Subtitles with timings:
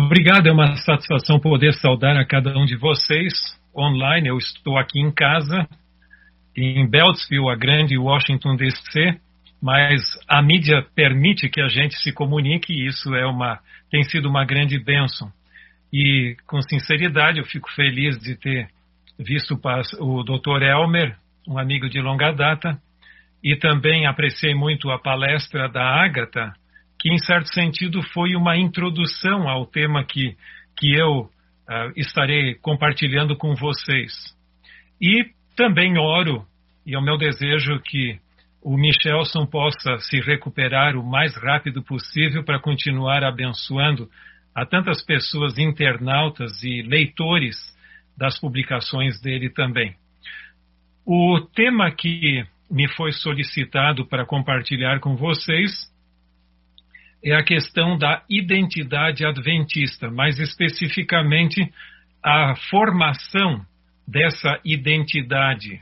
[0.00, 3.32] Obrigado, é uma satisfação poder saudar a cada um de vocês
[3.76, 4.28] online.
[4.28, 5.68] Eu estou aqui em casa,
[6.56, 9.18] em Beltsville, a grande Washington DC,
[9.60, 13.58] mas a mídia permite que a gente se comunique e isso é uma,
[13.90, 15.32] tem sido uma grande bênção.
[15.92, 18.68] E, com sinceridade, eu fico feliz de ter
[19.18, 19.60] visto
[19.98, 20.62] o Dr.
[20.62, 22.80] Elmer, um amigo de longa data,
[23.42, 26.52] e também apreciei muito a palestra da Ágata,
[26.98, 30.36] que, em certo sentido, foi uma introdução ao tema que,
[30.76, 34.12] que eu uh, estarei compartilhando com vocês.
[35.00, 36.44] E também oro,
[36.84, 38.18] e é o meu desejo que
[38.62, 44.08] o Michelson possa se recuperar o mais rápido possível para continuar abençoando
[44.54, 47.56] a tantas pessoas internautas e leitores
[48.16, 49.94] das publicações dele também.
[51.06, 55.87] O tema que me foi solicitado para compartilhar com vocês
[57.24, 61.72] é a questão da identidade adventista, mais especificamente
[62.22, 63.64] a formação
[64.06, 65.80] dessa identidade,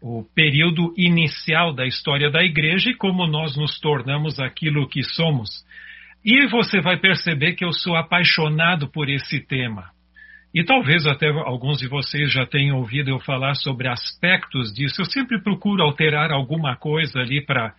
[0.00, 5.50] o período inicial da história da igreja e como nós nos tornamos aquilo que somos.
[6.24, 9.90] E você vai perceber que eu sou apaixonado por esse tema.
[10.54, 15.02] E talvez até alguns de vocês já tenham ouvido eu falar sobre aspectos disso.
[15.02, 17.74] Eu sempre procuro alterar alguma coisa ali para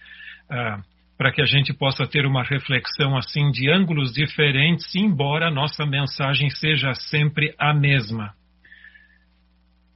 [0.50, 0.84] uh,
[1.18, 5.86] para que a gente possa ter uma reflexão assim de ângulos diferentes, embora a nossa
[5.86, 8.34] mensagem seja sempre a mesma.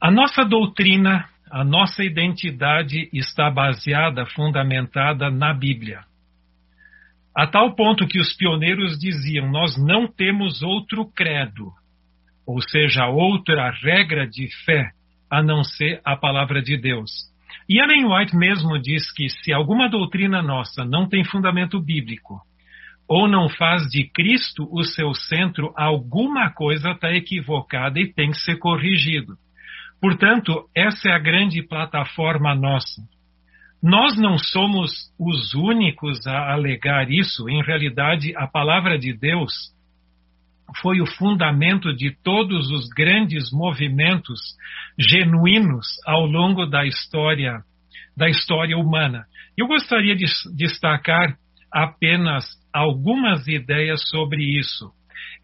[0.01, 6.01] A nossa doutrina, a nossa identidade está baseada, fundamentada na Bíblia.
[7.35, 11.71] A tal ponto que os pioneiros diziam: Nós não temos outro credo,
[12.47, 14.91] ou seja, outra regra de fé
[15.29, 17.30] a não ser a palavra de Deus.
[17.69, 22.41] E Ellen White mesmo diz que se alguma doutrina nossa não tem fundamento bíblico,
[23.07, 28.39] ou não faz de Cristo o seu centro, alguma coisa está equivocada e tem que
[28.39, 29.35] ser corrigido.
[30.01, 33.01] Portanto, essa é a grande plataforma nossa.
[33.83, 37.49] Nós não somos os únicos a alegar isso.
[37.49, 39.51] Em realidade, a palavra de Deus
[40.81, 44.39] foi o fundamento de todos os grandes movimentos
[44.97, 47.63] genuínos ao longo da história
[48.15, 49.25] da história humana.
[49.57, 51.35] Eu gostaria de destacar
[51.71, 54.91] apenas algumas ideias sobre isso.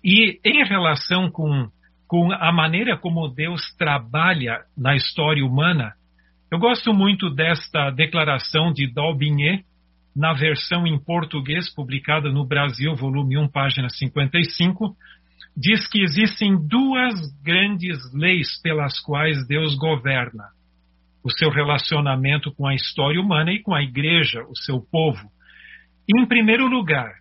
[0.04, 1.70] E em relação com,
[2.08, 5.94] com a maneira como Deus trabalha na história humana,
[6.52, 9.66] eu gosto muito desta declaração de Dalbinhet,
[10.18, 14.98] na versão em português publicada no Brasil, volume 1, página 55,
[15.56, 17.14] diz que existem duas
[17.44, 20.46] grandes leis pelas quais Deus governa:
[21.24, 25.30] o seu relacionamento com a história humana e com a igreja, o seu povo.
[26.10, 27.12] Em primeiro lugar,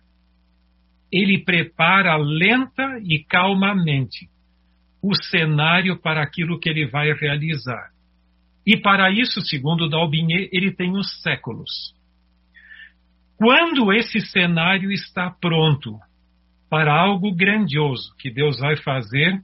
[1.11, 4.27] ele prepara lenta e calmamente
[5.03, 7.91] o cenário para aquilo que ele vai realizar.
[8.65, 11.95] E para isso, segundo Dalbinhet, ele tem os séculos.
[13.37, 15.99] Quando esse cenário está pronto,
[16.69, 19.41] para algo grandioso que Deus vai fazer.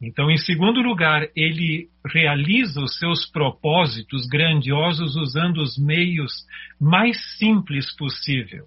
[0.00, 6.32] Então, em segundo lugar, ele realiza os seus propósitos grandiosos usando os meios
[6.80, 8.66] mais simples possível,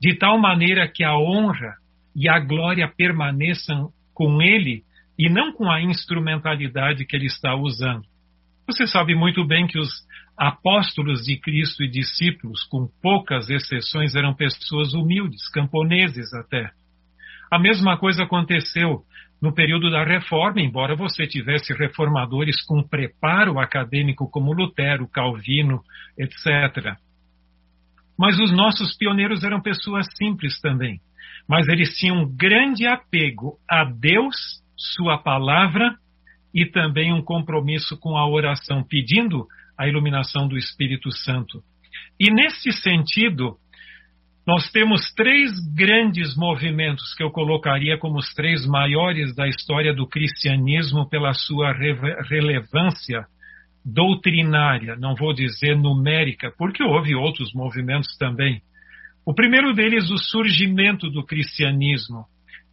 [0.00, 1.74] de tal maneira que a honra
[2.14, 4.84] e a glória permaneçam com ele
[5.18, 8.04] e não com a instrumentalidade que ele está usando.
[8.72, 9.90] Você sabe muito bem que os
[10.36, 16.70] apóstolos de Cristo e discípulos, com poucas exceções, eram pessoas humildes, camponeses até
[17.50, 19.02] a mesma coisa aconteceu
[19.42, 25.80] no período da reforma, embora você tivesse reformadores com preparo acadêmico como Lutero, Calvino,
[26.16, 26.94] etc.
[28.16, 31.00] Mas os nossos pioneiros eram pessoas simples também.
[31.48, 34.36] Mas eles tinham um grande apego a Deus,
[34.76, 35.96] Sua palavra
[36.54, 39.46] e também um compromisso com a oração, pedindo
[39.78, 41.62] a iluminação do Espírito Santo.
[42.18, 43.56] E nesse sentido,
[44.46, 50.06] nós temos três grandes movimentos que eu colocaria como os três maiores da história do
[50.06, 51.94] cristianismo pela sua re
[52.28, 53.26] relevância
[53.84, 58.60] doutrinária, não vou dizer numérica, porque houve outros movimentos também.
[59.24, 62.24] O primeiro deles, o surgimento do cristianismo.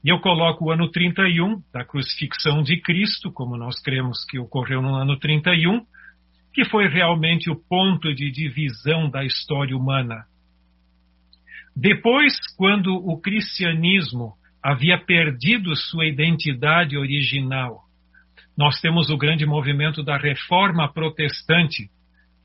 [0.07, 4.81] E eu coloco o ano 31, da crucifixão de Cristo, como nós cremos que ocorreu
[4.81, 5.85] no ano 31,
[6.53, 10.25] que foi realmente o ponto de divisão da história humana
[11.79, 14.33] depois, quando o cristianismo
[14.63, 17.81] havia perdido sua identidade original,
[18.57, 21.87] nós temos o grande movimento da reforma protestante,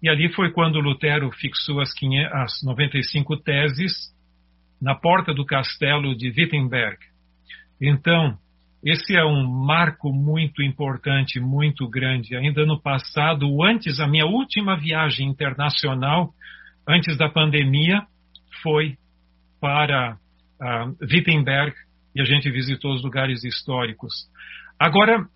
[0.02, 3.92] e ali foi quando Lutero fixou as, 500, as 95 teses
[4.78, 6.98] na porta do castelo de Wittenberg.
[7.82, 8.38] Então,
[8.84, 12.36] esse é um marco muito importante, muito grande.
[12.36, 16.32] Ainda no passado, antes, a minha última viagem internacional,
[16.88, 18.02] antes da pandemia,
[18.62, 18.96] foi
[19.60, 21.74] para uh, Wittenberg
[22.14, 24.12] e a gente visitou os lugares históricos.
[24.78, 25.26] Agora,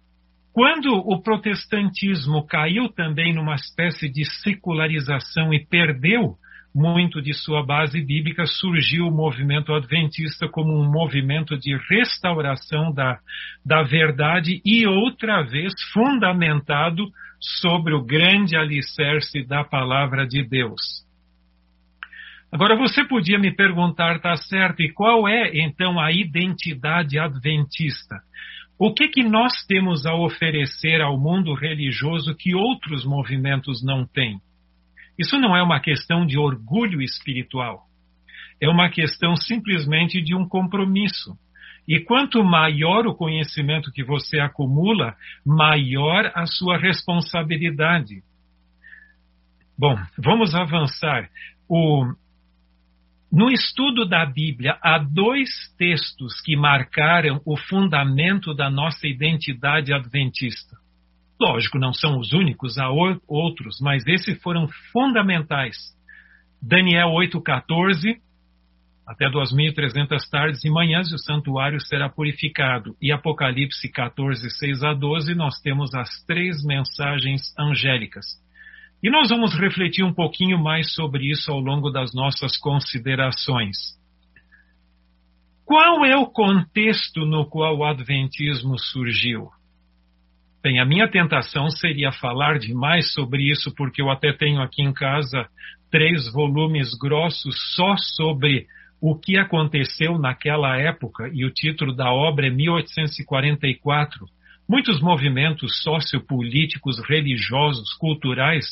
[0.52, 6.36] quando o protestantismo caiu também numa espécie de secularização e perdeu
[6.76, 13.18] muito de sua base bíblica, surgiu o movimento adventista como um movimento de restauração da,
[13.64, 17.06] da verdade e outra vez fundamentado
[17.40, 20.82] sobre o grande alicerce da palavra de Deus.
[22.52, 28.16] Agora você podia me perguntar, tá certo, e qual é então a identidade adventista?
[28.78, 34.38] O que que nós temos a oferecer ao mundo religioso que outros movimentos não têm?
[35.18, 37.86] Isso não é uma questão de orgulho espiritual.
[38.60, 41.36] É uma questão simplesmente de um compromisso.
[41.88, 45.14] E quanto maior o conhecimento que você acumula,
[45.44, 48.22] maior a sua responsabilidade.
[49.78, 51.28] Bom, vamos avançar.
[51.68, 52.12] O,
[53.30, 60.76] no estudo da Bíblia, há dois textos que marcaram o fundamento da nossa identidade adventista.
[61.40, 65.76] Lógico, não são os únicos, há outros, mas esses foram fundamentais.
[66.62, 68.18] Daniel 8,14,
[69.06, 72.96] até 2.300 tardes e manhãs o santuário será purificado.
[73.00, 78.24] E Apocalipse 14, 6 a 12, nós temos as três mensagens angélicas.
[79.02, 83.76] E nós vamos refletir um pouquinho mais sobre isso ao longo das nossas considerações.
[85.64, 89.50] Qual é o contexto no qual o Adventismo surgiu?
[90.66, 94.92] Bem, a minha tentação seria falar demais sobre isso, porque eu até tenho aqui em
[94.92, 95.48] casa
[95.92, 98.66] três volumes grossos só sobre
[99.00, 104.26] o que aconteceu naquela época, e o título da obra é 1844.
[104.68, 108.66] Muitos movimentos sociopolíticos, religiosos, culturais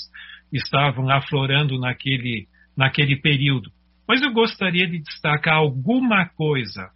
[0.53, 3.71] estavam aflorando naquele, naquele período.
[4.09, 6.91] Mas eu gostaria de destacar alguma coisa.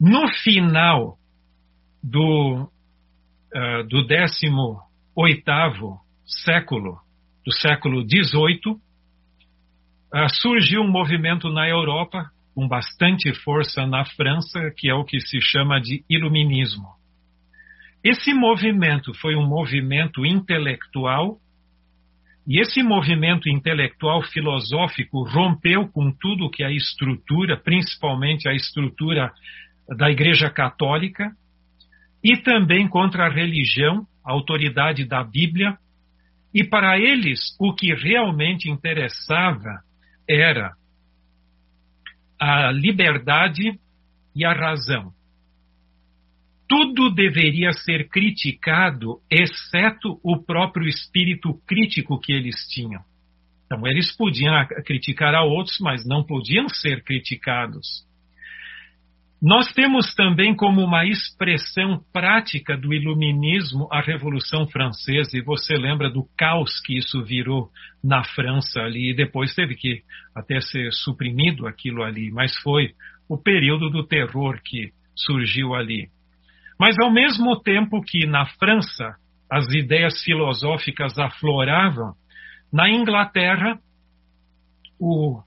[0.00, 1.18] No final
[2.00, 2.70] do
[3.54, 4.84] uh, do 18
[6.26, 6.98] século,
[7.44, 14.88] do século XVIII, uh, surgiu um movimento na Europa, com bastante força na França, que
[14.88, 16.88] é o que se chama de Iluminismo.
[18.02, 21.38] Esse movimento foi um movimento intelectual,
[22.46, 29.32] e esse movimento intelectual filosófico rompeu com tudo que a estrutura, principalmente a estrutura
[29.96, 31.34] da Igreja Católica,
[32.24, 35.76] e também contra a religião, a autoridade da Bíblia.
[36.54, 39.82] E para eles, o que realmente interessava
[40.26, 40.72] era
[42.40, 43.78] a liberdade
[44.34, 45.12] e a razão.
[46.66, 53.02] Tudo deveria ser criticado, exceto o próprio espírito crítico que eles tinham.
[53.66, 54.54] Então, eles podiam
[54.86, 58.06] criticar a outros, mas não podiam ser criticados.
[59.46, 66.08] Nós temos também como uma expressão prática do iluminismo a Revolução Francesa, e você lembra
[66.08, 67.68] do caos que isso virou
[68.02, 70.00] na França ali, e depois teve que
[70.34, 72.94] até ser suprimido aquilo ali, mas foi
[73.28, 76.08] o período do terror que surgiu ali.
[76.80, 79.14] Mas ao mesmo tempo que na França
[79.52, 82.14] as ideias filosóficas afloravam,
[82.72, 83.78] na Inglaterra
[84.98, 85.42] o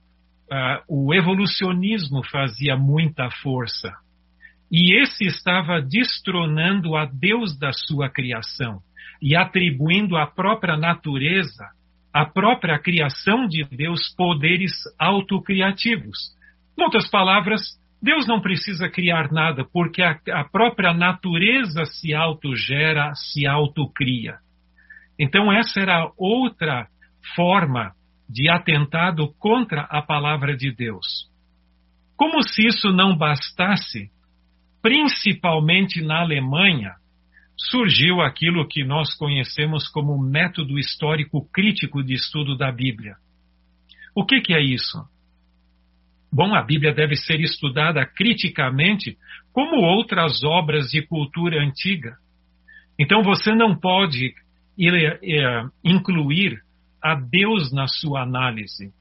[0.52, 3.92] uh, o evolucionismo fazia muita força.
[4.72, 8.80] E esse estava destronando a Deus da sua criação
[9.22, 11.66] e atribuindo à própria natureza,
[12.14, 16.18] à própria criação de Deus, poderes autocriativos.
[16.78, 17.62] Em outras palavras,
[18.02, 24.36] Deus não precisa criar nada, porque a, a própria natureza se autogera, se autocria.
[25.20, 26.88] Então, essa era outra
[27.36, 27.94] forma
[28.30, 31.30] de atentado contra a palavra de Deus.
[32.16, 34.10] Como se isso não bastasse,
[34.82, 36.96] principalmente na Alemanha,
[37.56, 43.16] surgiu aquilo que nós conhecemos como método histórico crítico de estudo da Bíblia.
[44.16, 44.98] O que, que é isso?
[46.32, 49.18] Bom, a Bíblia deve ser estudada criticamente
[49.54, 52.16] como outras obras de cultura antiga.
[53.00, 54.34] Então você não pode
[54.80, 56.60] é, incluir
[57.02, 58.92] a Deus na sua análise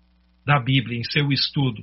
[0.44, 1.82] da Bíblia, em seu estudo.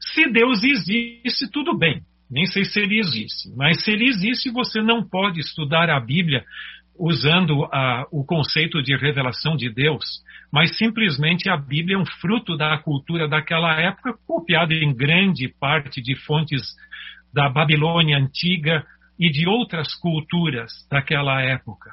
[0.00, 2.02] Se Deus existe, tudo bem.
[2.30, 3.50] Nem sei se ele existe.
[3.56, 6.44] Mas se ele existe, você não pode estudar a Bíblia
[6.98, 10.04] usando a, o conceito de revelação de Deus,
[10.52, 16.02] mas simplesmente a Bíblia é um fruto da cultura daquela época, copiado em grande parte
[16.02, 16.62] de fontes
[17.32, 18.84] da Babilônia antiga
[19.18, 21.90] e de outras culturas daquela época.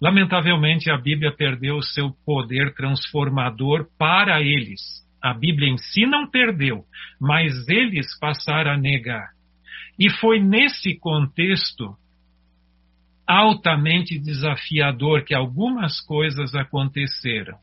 [0.00, 4.80] Lamentavelmente, a Bíblia perdeu o seu poder transformador para eles.
[5.22, 6.84] A Bíblia em si não perdeu,
[7.20, 9.28] mas eles passaram a negar.
[9.98, 11.94] E foi nesse contexto
[13.26, 17.58] altamente desafiador que algumas coisas aconteceram.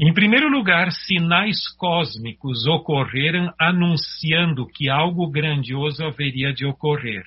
[0.00, 7.24] Em primeiro lugar, sinais cósmicos ocorreram anunciando que algo grandioso haveria de ocorrer.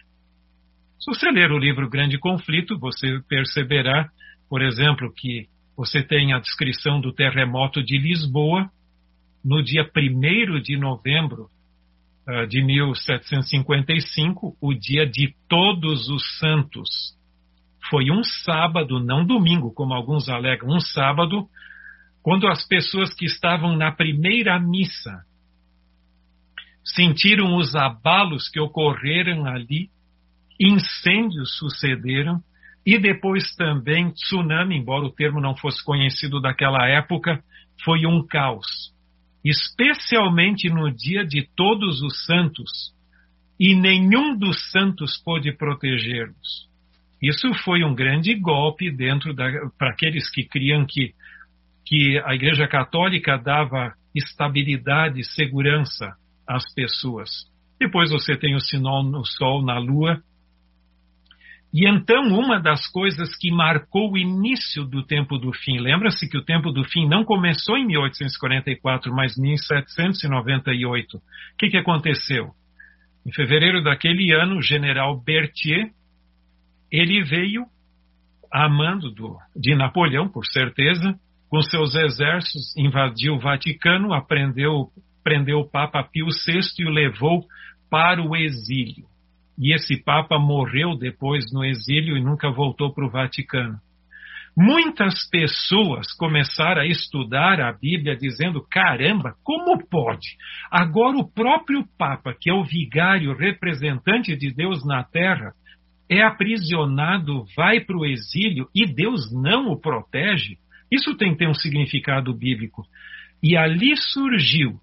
[0.99, 4.09] Se você ler o livro Grande Conflito, você perceberá,
[4.49, 5.47] por exemplo, que
[5.77, 8.69] você tem a descrição do terremoto de Lisboa
[9.43, 11.49] no dia 1 de novembro
[12.27, 16.89] uh, de 1755, o dia de Todos os Santos.
[17.89, 21.47] Foi um sábado, não domingo, como alguns alegam, um sábado,
[22.23, 25.23] quando as pessoas que estavam na primeira missa
[26.83, 29.89] sentiram os abalos que ocorreram ali,
[30.59, 32.41] incêndios sucederam
[32.85, 37.43] e depois também tsunami, embora o termo não fosse conhecido daquela época,
[37.83, 38.93] foi um caos.
[39.43, 42.93] Especialmente no dia de todos os santos,
[43.59, 46.69] e nenhum dos santos pôde proteger-nos.
[47.21, 51.13] Isso foi um grande golpe dentro para aqueles que criam que
[51.85, 56.15] que a Igreja Católica dava estabilidade segurança
[56.47, 57.29] às pessoas.
[57.79, 60.21] Depois você tem o sinal no Sol, na Lua.
[61.77, 66.37] E então, uma das coisas que marcou o início do tempo do fim, lembra-se que
[66.37, 71.17] o tempo do fim não começou em 1844, mas em 1798.
[71.17, 71.21] O
[71.59, 72.51] que, que aconteceu?
[73.27, 75.91] Em fevereiro daquele ano, o general Berthier,
[76.89, 77.65] ele veio
[78.49, 84.91] a mando do, de Napoleão, por certeza, com seus exércitos, invadiu o Vaticano, aprendeu,
[85.21, 87.43] prendeu o Papa Pio VI e o levou
[87.89, 89.13] para o exílio.
[89.57, 93.79] E esse Papa morreu depois no exílio e nunca voltou para o Vaticano.
[94.57, 100.37] Muitas pessoas começaram a estudar a Bíblia dizendo: caramba, como pode?
[100.71, 105.53] Agora o próprio Papa, que é o vigário representante de Deus na terra,
[106.09, 110.57] é aprisionado, vai para o exílio e Deus não o protege?
[110.89, 112.83] Isso tem que ter um significado bíblico.
[113.43, 114.79] E ali surgiu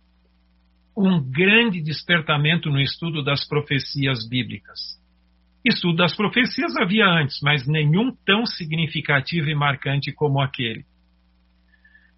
[0.96, 5.00] um grande despertamento no estudo das profecias bíblicas.
[5.64, 10.84] Estudo das profecias havia antes, mas nenhum tão significativo e marcante como aquele.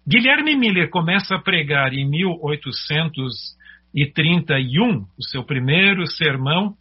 [0.07, 6.75] Guilherme Miller começa a pregar em 1831 o seu primeiro sermão.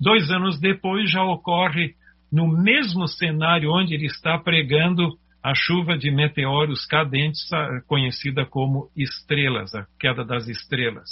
[0.00, 1.96] Dois anos depois já ocorre
[2.30, 7.48] no mesmo cenário onde ele está pregando a chuva de meteoros cadentes,
[7.86, 11.08] conhecida como estrelas, a queda das estrelas,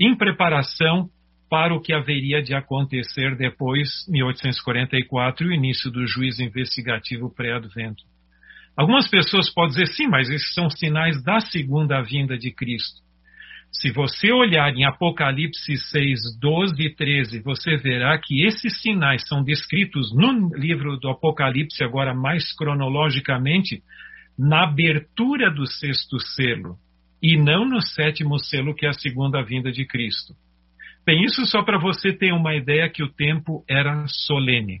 [0.00, 1.08] em preparação
[1.48, 8.02] para o que haveria de acontecer depois, 1844, e o início do juízo investigativo pré-advento.
[8.76, 13.06] Algumas pessoas podem dizer, sim, mas esses são sinais da segunda vinda de Cristo.
[13.72, 19.42] Se você olhar em Apocalipse 6, 12 e 13, você verá que esses sinais são
[19.42, 23.82] descritos no livro do Apocalipse, agora mais cronologicamente,
[24.38, 26.76] na abertura do sexto selo,
[27.26, 30.32] e não no sétimo selo, que é a segunda vinda de Cristo.
[31.04, 34.80] Bem, isso só para você ter uma ideia que o tempo era solene.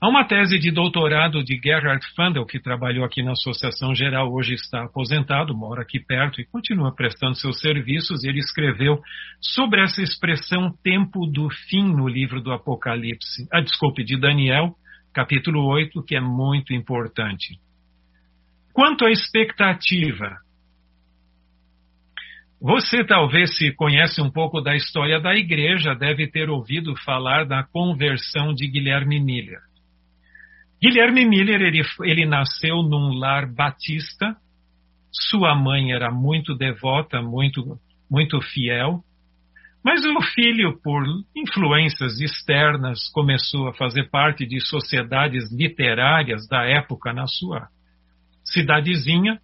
[0.00, 4.54] Há uma tese de doutorado de Gerhard Fandel, que trabalhou aqui na Associação Geral, hoje
[4.54, 8.24] está aposentado, mora aqui perto e continua prestando seus serviços.
[8.24, 9.00] Ele escreveu
[9.40, 14.74] sobre essa expressão tempo do fim no livro do Apocalipse, a ah, desculpe, de Daniel,
[15.12, 17.60] capítulo 8, que é muito importante.
[18.72, 20.43] Quanto à expectativa,
[22.66, 27.62] você talvez se conhece um pouco da história da igreja, deve ter ouvido falar da
[27.62, 29.58] conversão de Guilherme Miller.
[30.82, 34.34] Guilherme Miller, ele, ele nasceu num lar batista.
[35.12, 37.78] Sua mãe era muito devota, muito,
[38.10, 39.04] muito fiel.
[39.84, 41.04] Mas o filho, por
[41.36, 47.68] influências externas, começou a fazer parte de sociedades literárias da época na sua
[48.42, 49.38] cidadezinha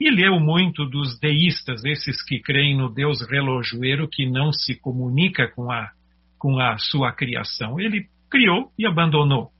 [0.00, 5.46] e leu muito dos deístas, esses que creem no Deus relojoeiro que não se comunica
[5.48, 5.90] com a,
[6.38, 7.78] com a sua criação.
[7.78, 9.50] Ele criou e abandonou.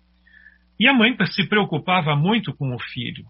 [0.78, 3.26] E a mãe se preocupava muito com o filho.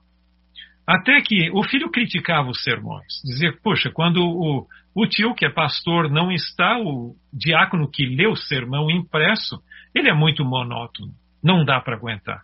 [0.87, 3.21] Até que o filho criticava os sermões.
[3.25, 8.29] Dizia, poxa, quando o, o tio, que é pastor, não está, o diácono que lê
[8.29, 9.61] o sermão impresso,
[9.93, 11.13] ele é muito monótono.
[11.43, 12.43] Não dá para aguentar.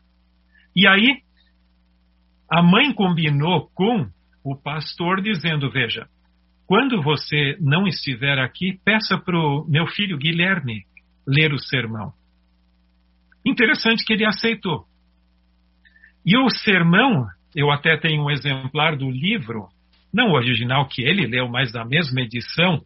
[0.75, 1.19] E aí,
[2.51, 4.09] a mãe combinou com
[4.47, 6.07] o pastor, dizendo: Veja,
[6.67, 10.85] quando você não estiver aqui, peça para o meu filho Guilherme
[11.27, 12.13] ler o sermão.
[13.45, 14.85] Interessante que ele aceitou.
[16.25, 19.69] E o sermão, eu até tenho um exemplar do livro,
[20.13, 22.83] não o original que ele leu, mas da mesma edição.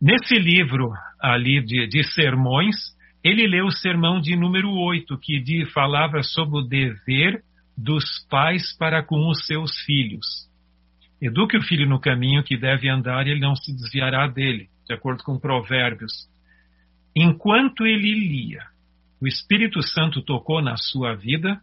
[0.00, 2.76] Nesse livro ali de, de sermões,
[3.22, 7.42] ele leu o sermão de número 8, que de, falava sobre o dever
[7.76, 10.49] dos pais para com os seus filhos.
[11.20, 14.94] Eduque o filho no caminho que deve andar e ele não se desviará dele, de
[14.94, 16.28] acordo com Provérbios.
[17.14, 18.62] Enquanto ele lia,
[19.20, 21.60] o Espírito Santo tocou na sua vida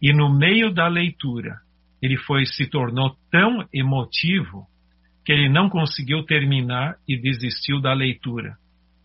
[0.00, 1.58] e no meio da leitura
[2.00, 4.66] ele foi se tornou tão emotivo
[5.24, 8.56] que ele não conseguiu terminar e desistiu da leitura.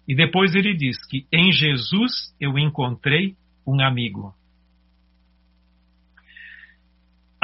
[0.07, 3.35] E depois ele diz que em Jesus eu encontrei
[3.67, 4.33] um amigo.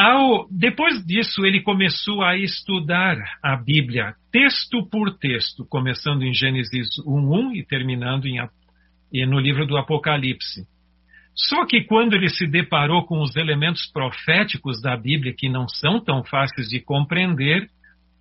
[0.04, 6.88] Ao, depois disso, ele começou a estudar a Bíblia texto por texto, começando em Gênesis
[7.06, 8.40] 1.1 e terminando em,
[9.28, 10.66] no livro do Apocalipse.
[11.36, 16.04] Só que quando ele se deparou com os elementos proféticos da Bíblia, que não são
[16.04, 17.70] tão fáceis de compreender,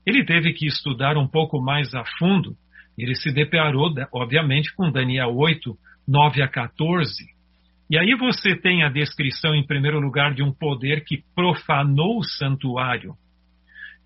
[0.04, 2.54] ele teve que estudar um pouco mais a fundo.
[2.98, 5.74] Ele se deparou, obviamente, com Daniel 8,
[6.06, 7.24] 9 a 14,
[7.90, 12.22] e aí você tem a descrição, em primeiro lugar, de um poder que profanou o
[12.22, 13.14] santuário.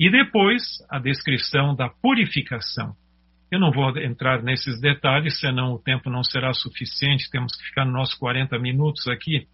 [0.01, 2.95] E depois a descrição da purificação.
[3.53, 7.85] Eu não vou entrar nesses detalhes, senão o tempo não será suficiente, temos que ficar
[7.85, 9.47] nos nossos 40 minutos aqui.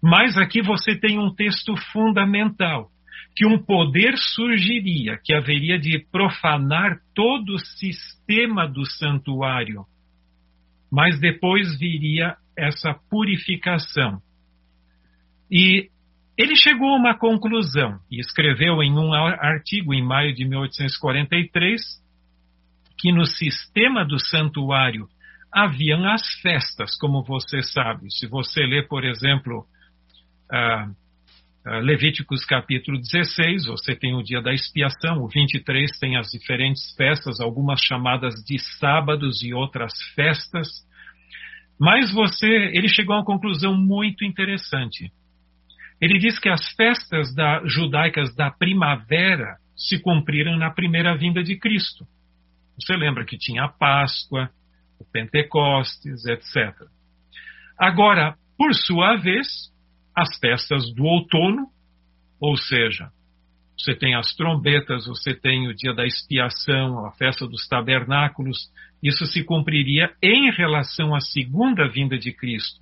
[0.00, 2.88] Mas aqui você tem um texto fundamental,
[3.34, 9.84] que um poder surgiria, que haveria de profanar todo o sistema do santuário.
[10.90, 14.20] Mas depois viria essa purificação.
[15.50, 15.90] E
[16.36, 21.82] ele chegou a uma conclusão e escreveu em um artigo em maio de 1843
[22.98, 25.08] que no sistema do santuário
[25.52, 28.10] haviam as festas, como você sabe.
[28.10, 29.66] Se você lê, por exemplo,
[30.52, 30.94] uh,
[31.82, 37.40] Levíticos capítulo 16, você tem o dia da expiação, o 23 tem as diferentes festas,
[37.40, 40.85] algumas chamadas de sábados e outras festas.
[41.78, 45.12] Mas você, ele chegou a uma conclusão muito interessante.
[46.00, 51.56] Ele diz que as festas da, judaicas da primavera se cumpriram na primeira vinda de
[51.58, 52.06] Cristo.
[52.80, 54.50] Você lembra que tinha a Páscoa,
[54.98, 56.86] o Pentecostes, etc.
[57.78, 59.46] Agora, por sua vez,
[60.14, 61.66] as festas do outono,
[62.40, 63.10] ou seja,
[63.78, 68.70] você tem as trombetas, você tem o dia da expiação, a festa dos tabernáculos,
[69.02, 72.80] isso se cumpriria em relação à segunda vinda de Cristo.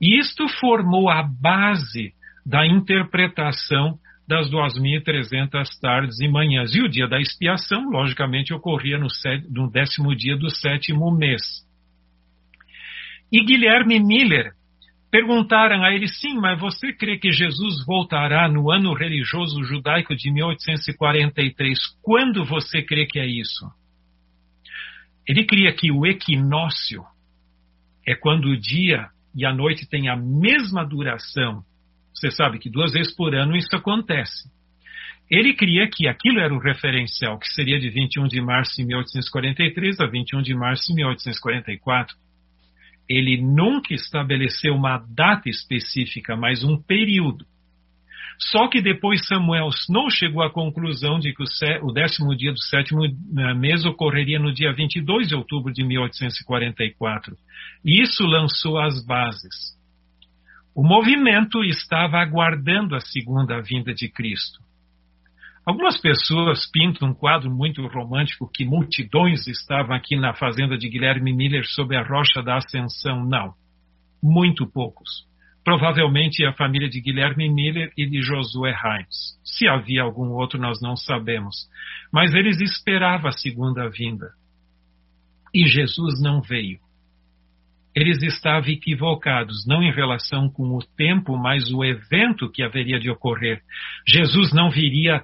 [0.00, 2.12] E isto formou a base
[2.44, 6.74] da interpretação das 2.300 tardes e manhãs.
[6.74, 9.08] E o dia da expiação, logicamente, ocorria no,
[9.50, 11.42] no décimo dia do sétimo mês.
[13.30, 14.52] E Guilherme Miller
[15.12, 20.32] perguntaram a ele: sim, mas você crê que Jesus voltará no ano religioso judaico de
[20.32, 21.78] 1843?
[22.02, 23.70] Quando você crê que é isso?
[25.28, 27.04] Ele cria que o equinócio
[28.04, 31.62] é quando o dia e a noite têm a mesma duração.
[32.12, 34.50] Você sabe que duas vezes por ano isso acontece.
[35.30, 40.00] Ele cria que aquilo era o referencial, que seria de 21 de março de 1843
[40.00, 42.14] a 21 de março de 1844.
[43.12, 47.44] Ele nunca estabeleceu uma data específica, mas um período.
[48.38, 51.42] Só que depois Samuel não chegou à conclusão de que
[51.82, 57.36] o décimo dia do sétimo eh, mês ocorreria no dia 22 de outubro de 1844.
[57.84, 59.76] E isso lançou as bases.
[60.74, 64.58] O movimento estava aguardando a segunda vinda de Cristo.
[65.64, 71.32] Algumas pessoas pintam um quadro muito romântico que multidões estavam aqui na fazenda de Guilherme
[71.32, 73.24] Miller sob a rocha da Ascensão.
[73.24, 73.54] Não,
[74.22, 75.30] muito poucos
[75.64, 79.38] provavelmente a família de Guilherme Miller e de Josué Hines.
[79.44, 81.68] Se havia algum outro, nós não sabemos.
[82.12, 84.30] Mas eles esperavam a segunda vinda.
[85.54, 86.80] E Jesus não veio.
[87.94, 93.10] Eles estavam equivocados, não em relação com o tempo, mas o evento que haveria de
[93.10, 93.60] ocorrer.
[94.08, 95.22] Jesus não viria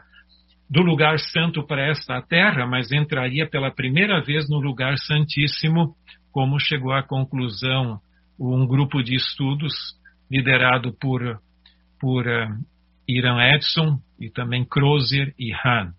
[0.70, 5.94] do lugar santo para esta terra, mas entraria pela primeira vez no lugar santíssimo,
[6.30, 8.00] como chegou à conclusão
[8.38, 9.74] um grupo de estudos
[10.30, 11.40] liderado por,
[11.98, 12.48] por uh,
[13.08, 15.92] Iran Edson e também Crozier e Hahn.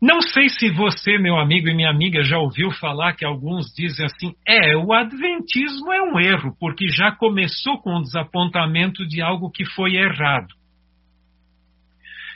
[0.00, 4.06] Não sei se você, meu amigo e minha amiga, já ouviu falar que alguns dizem
[4.06, 9.50] assim: é, o Adventismo é um erro, porque já começou com o desapontamento de algo
[9.50, 10.59] que foi errado.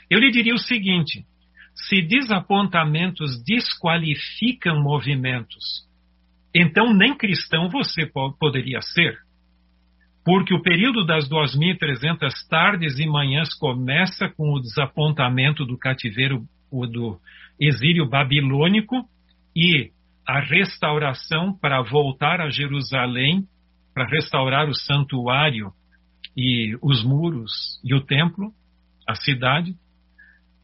[0.09, 1.25] Eu lhe diria o seguinte:
[1.73, 5.85] se desapontamentos desqualificam movimentos,
[6.53, 9.17] então nem cristão você poderia ser.
[10.23, 17.19] Porque o período das 2.300 tardes e manhãs começa com o desapontamento do cativeiro, do
[17.59, 19.07] exílio babilônico
[19.55, 19.91] e
[20.27, 23.43] a restauração para voltar a Jerusalém,
[23.93, 25.71] para restaurar o santuário
[26.35, 28.51] e os muros e o templo,
[29.07, 29.75] a cidade.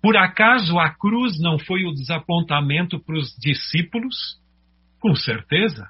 [0.02, 4.16] Por acaso a cruz não foi o desapontamento para os discípulos?
[5.00, 5.88] Com certeza.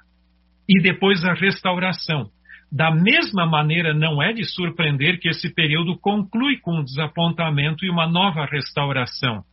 [0.68, 2.30] E depois a restauração.
[2.70, 7.90] Da mesma maneira, não é de surpreender que esse período conclui com um desapontamento e
[7.90, 9.44] uma nova restauração.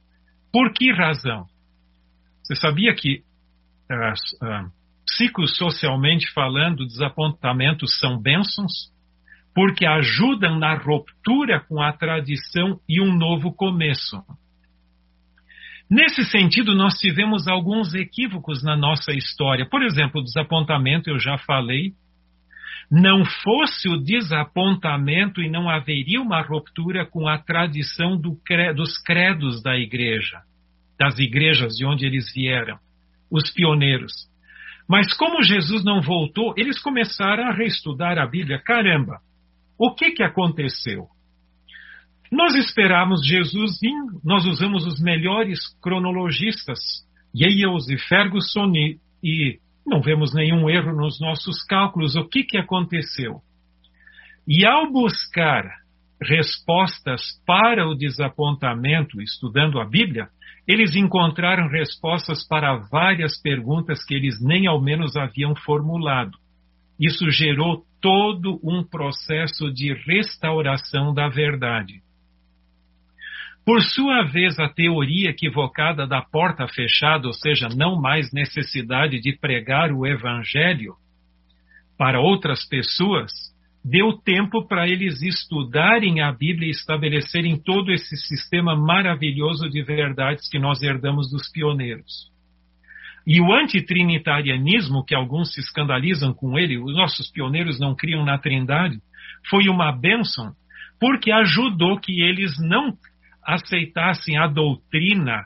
[0.51, 1.45] Por que razão?
[2.43, 3.21] Você sabia que,
[3.91, 4.71] uh, uh,
[5.05, 8.89] psicossocialmente falando, desapontamentos são bênçãos?
[9.53, 14.17] Porque ajudam na ruptura com a tradição e um novo começo.
[15.89, 19.67] Nesse sentido, nós tivemos alguns equívocos na nossa história.
[19.67, 21.93] Por exemplo, o desapontamento, eu já falei.
[22.91, 28.97] Não fosse o desapontamento e não haveria uma ruptura com a tradição do cre dos
[28.99, 30.41] credos da igreja,
[30.97, 32.77] das igrejas de onde eles vieram,
[33.31, 34.11] os pioneiros.
[34.87, 38.59] Mas como Jesus não voltou, eles começaram a reestudar a Bíblia.
[38.59, 39.19] Caramba,
[39.77, 41.07] o que, que aconteceu?
[42.31, 46.79] Nós esperamos Jesus vir, nós usamos os melhores cronologistas,
[47.35, 52.15] Yales e Ferguson, e, e não vemos nenhum erro nos nossos cálculos.
[52.15, 53.41] O que, que aconteceu?
[54.47, 55.63] E ao buscar
[56.21, 60.27] respostas para o desapontamento, estudando a Bíblia,
[60.67, 66.37] eles encontraram respostas para várias perguntas que eles nem ao menos haviam formulado.
[66.99, 72.01] Isso gerou todo um processo de restauração da verdade.
[73.65, 79.37] Por sua vez, a teoria equivocada da porta fechada, ou seja, não mais necessidade de
[79.37, 80.95] pregar o evangelho
[81.97, 83.31] para outras pessoas,
[83.83, 90.49] deu tempo para eles estudarem a Bíblia e estabelecerem todo esse sistema maravilhoso de verdades
[90.49, 92.29] que nós herdamos dos pioneiros.
[93.27, 98.37] E o antitrinitarianismo, que alguns se escandalizam com ele, os nossos pioneiros não criam na
[98.37, 98.97] Trindade,
[99.49, 100.53] foi uma bênção,
[100.99, 102.93] porque ajudou que eles não
[103.53, 105.45] aceitassem a doutrina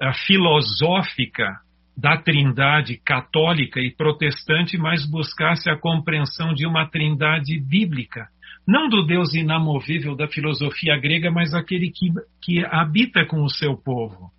[0.00, 1.60] a filosófica
[1.96, 8.28] da trindade católica e protestante, mas buscasse a compreensão de uma trindade bíblica.
[8.66, 13.76] Não do Deus inamovível da filosofia grega, mas aquele que, que habita com o seu
[13.76, 14.30] povo.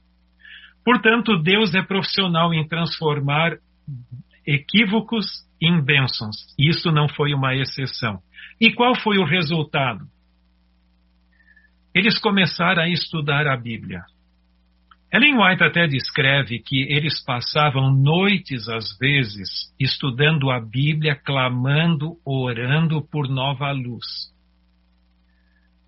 [0.85, 3.57] Portanto, Deus é profissional em transformar
[4.47, 5.25] equívocos
[5.61, 6.35] em bênçãos.
[6.57, 8.19] Isso não foi uma exceção.
[8.61, 10.05] E qual foi o resultado?
[11.99, 14.03] Eles começaram a estudar a Bíblia.
[15.11, 23.01] Ellen White até descreve que eles passavam noites, às vezes, estudando a Bíblia, clamando, orando
[23.01, 24.05] por nova luz.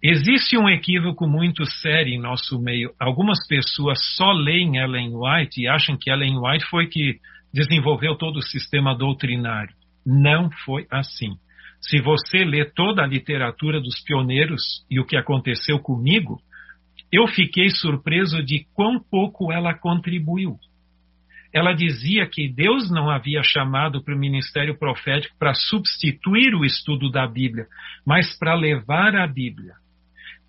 [0.04, 2.92] Existe um equívoco muito sério em nosso meio.
[3.00, 7.20] Algumas pessoas só leem Ellen White e acham que Ellen White foi que
[7.54, 9.74] desenvolveu todo o sistema doutrinário.
[10.06, 11.36] Não foi assim.
[11.82, 16.40] Se você lê toda a literatura dos pioneiros e o que aconteceu comigo,
[17.12, 20.58] eu fiquei surpreso de quão pouco ela contribuiu.
[21.54, 27.12] Ela dizia que Deus não havia chamado para o ministério profético para substituir o estudo
[27.12, 27.66] da Bíblia,
[28.06, 29.74] mas para levar a Bíblia.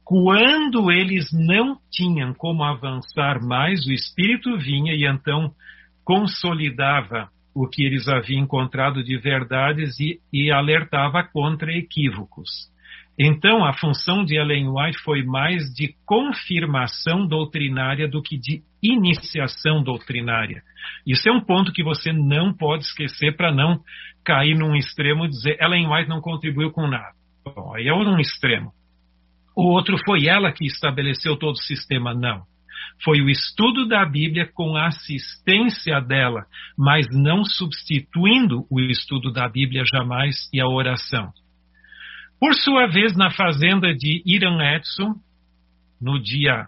[0.05, 5.53] Quando eles não tinham como avançar mais, o Espírito vinha e então
[6.05, 12.49] consolidava o que eles haviam encontrado de verdades e, e alertava contra equívocos.
[13.19, 19.83] Então, a função de Ellen White foi mais de confirmação doutrinária do que de iniciação
[19.83, 20.63] doutrinária.
[21.07, 23.81] Isso é um ponto que você não pode esquecer para não
[24.25, 27.15] cair num extremo e dizer Ellen White não contribuiu com nada.
[27.45, 28.73] Bom, aí é um extremo.
[29.55, 32.15] O outro foi ela que estabeleceu todo o sistema.
[32.15, 32.45] Não
[33.05, 36.45] foi o estudo da Bíblia com a assistência dela,
[36.77, 41.31] mas não substituindo o estudo da Bíblia jamais e a oração.
[42.41, 45.15] Por sua vez, na fazenda de Iran Edson,
[46.01, 46.67] no dia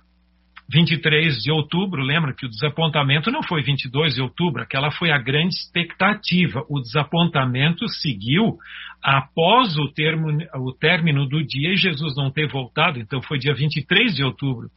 [0.70, 5.18] 23 de outubro, lembra que o desapontamento não foi 22 de outubro, aquela foi a
[5.18, 6.64] grande expectativa.
[6.68, 8.56] O desapontamento seguiu
[9.02, 13.52] após o, termo, o término do dia e Jesus não ter voltado, então foi dia
[13.52, 14.70] 23 de outubro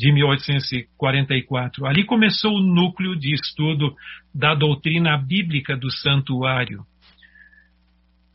[0.00, 1.84] de 1844.
[1.84, 3.94] Ali começou o núcleo de estudo
[4.34, 6.84] da doutrina bíblica do santuário.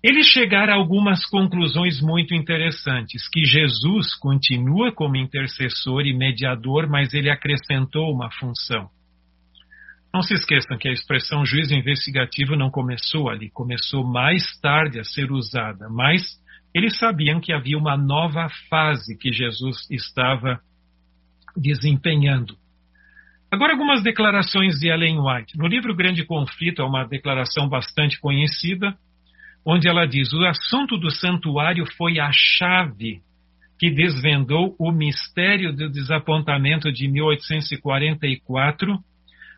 [0.04, 7.12] eles chegaram a algumas conclusões muito interessantes, que Jesus continua como intercessor e mediador, mas
[7.16, 8.88] ele acrescentou uma função.
[10.14, 15.04] Não se esqueçam que a expressão juízo investigativo não começou ali, começou mais tarde a
[15.04, 16.22] ser usada, mas
[16.76, 20.60] eles sabiam que havia uma nova fase que Jesus estava
[21.56, 22.56] desempenhando.
[23.52, 25.58] Agora, algumas declarações de Ellen White.
[25.58, 28.96] No livro Grande Conflito, há uma declaração bastante conhecida,
[29.66, 33.22] onde ela diz: O assunto do santuário foi a chave
[33.80, 38.98] que desvendou o mistério do desapontamento de 1844,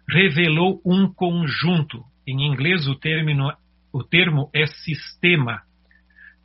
[0.09, 2.03] revelou um conjunto.
[2.27, 3.53] Em inglês, o, termo,
[3.93, 5.61] o termo é sistema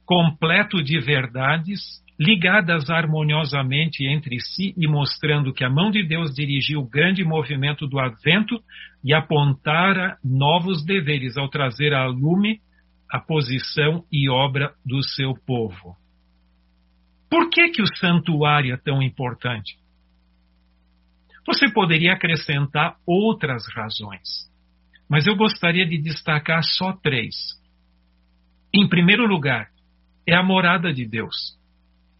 [0.04, 6.80] completo de verdades ligadas harmoniosamente entre si e mostrando que a mão de Deus dirigiu
[6.80, 8.62] o grande movimento do advento
[9.02, 12.60] e apontara novos deveres ao trazer à lume
[13.10, 15.96] a posição e obra do seu povo.
[17.28, 19.76] Por que, que o santuário é tão importante?
[21.44, 24.48] Você poderia acrescentar outras razões,
[25.10, 27.34] mas eu gostaria de destacar só três.
[28.72, 29.68] Em primeiro lugar,
[30.26, 31.60] é a morada de Deus.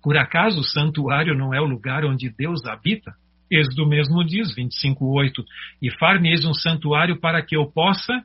[0.03, 3.15] Por acaso o santuário não é o lugar onde Deus habita?
[3.51, 5.45] Êxodo mesmo diz, 25.8,
[5.81, 8.25] e far-me-eis um santuário para que eu possa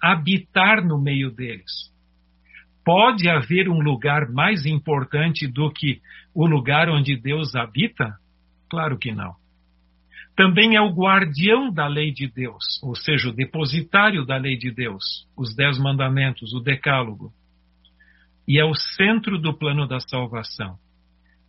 [0.00, 1.92] habitar no meio deles.
[2.84, 6.00] Pode haver um lugar mais importante do que
[6.32, 8.14] o lugar onde Deus habita?
[8.70, 9.34] Claro que não.
[10.36, 14.70] Também é o guardião da lei de Deus, ou seja, o depositário da lei de
[14.70, 17.32] Deus, os dez mandamentos, o decálogo.
[18.46, 20.78] E é o centro do plano da salvação.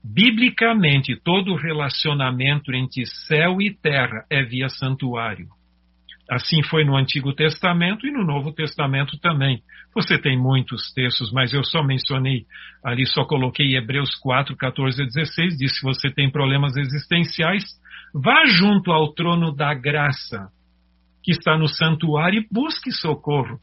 [0.03, 5.47] Biblicamente, todo relacionamento entre céu e terra é via santuário.
[6.29, 9.61] Assim foi no Antigo Testamento e no Novo Testamento também.
[9.95, 12.45] Você tem muitos textos, mas eu só mencionei,
[12.83, 17.63] ali só coloquei Hebreus 4, 14 a 16, diz se você tem problemas existenciais,
[18.13, 20.49] vá junto ao trono da graça,
[21.23, 23.59] que está no santuário, e busque socorro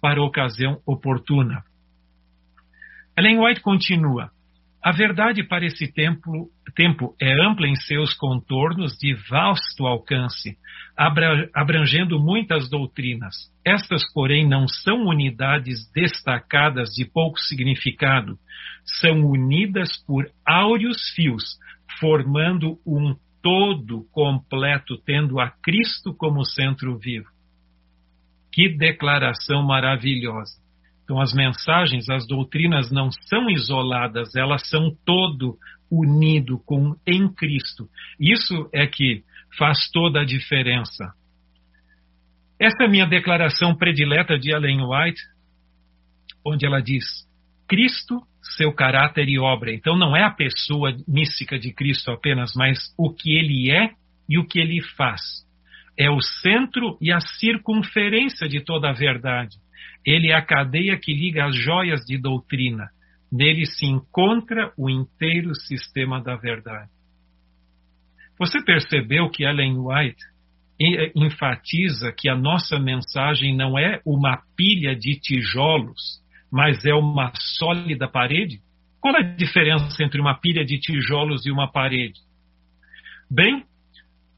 [0.00, 1.62] para a ocasião oportuna.
[3.16, 4.30] Ellen White continua.
[4.82, 10.56] A verdade para esse tempo, tempo é ampla em seus contornos, de vasto alcance,
[11.54, 13.34] abrangendo muitas doutrinas.
[13.64, 18.38] Estas, porém, não são unidades destacadas de pouco significado,
[19.00, 21.58] são unidas por áureos fios,
[21.98, 27.28] formando um todo completo, tendo a Cristo como centro vivo.
[28.50, 30.59] Que declaração maravilhosa!
[31.10, 35.56] Então, as mensagens, as doutrinas não são isoladas, elas são todo
[35.90, 37.88] unido com em Cristo.
[38.20, 39.24] Isso é que
[39.58, 41.12] faz toda a diferença.
[42.60, 45.20] Esta é minha declaração predileta de Ellen White,
[46.46, 47.04] onde ela diz:
[47.66, 48.20] Cristo,
[48.56, 49.74] seu caráter e obra.
[49.74, 53.94] Então, não é a pessoa mística de Cristo apenas, mas o que ele é
[54.28, 55.20] e o que ele faz.
[55.98, 59.56] É o centro e a circunferência de toda a verdade.
[60.04, 62.88] Ele é a cadeia que liga as joias de doutrina.
[63.30, 66.90] Nele se encontra o inteiro sistema da verdade.
[68.38, 70.24] Você percebeu que Ellen White
[70.80, 77.30] eh, enfatiza que a nossa mensagem não é uma pilha de tijolos, mas é uma
[77.58, 78.60] sólida parede?
[78.98, 82.20] Qual a diferença entre uma pilha de tijolos e uma parede?
[83.30, 83.64] Bem,